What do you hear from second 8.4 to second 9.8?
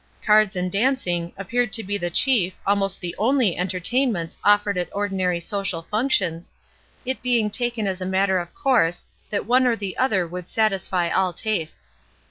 course that one or